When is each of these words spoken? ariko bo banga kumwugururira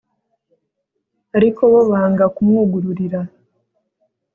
ariko 1.37 1.61
bo 1.71 1.81
banga 1.89 2.25
kumwugururira 2.35 3.19